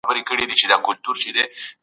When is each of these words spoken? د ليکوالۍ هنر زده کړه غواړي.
د 0.03 0.03
ليکوالۍ 0.17 0.43
هنر 0.45 0.59
زده 0.61 0.77
کړه 0.85 0.97
غواړي. 1.03 1.41